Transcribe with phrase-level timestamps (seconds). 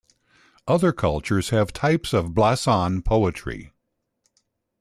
[0.67, 3.71] Other cultures have types of blason poetry.